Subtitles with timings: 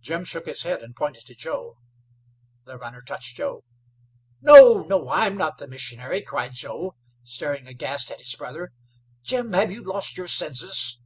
[0.00, 1.78] Jim shook his head and pointed to Joe.
[2.64, 3.62] The runner touched Joe.
[4.40, 5.06] "No, no.
[5.10, 8.72] I am not the missionary," cried Joe, staring aghast at his brother.
[9.22, 10.98] "Jim, have you lost your senses?"